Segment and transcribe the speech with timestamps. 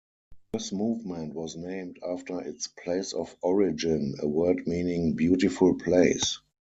[0.51, 6.39] This movement was named after its place of origin, a word meaning "Beautiful Place".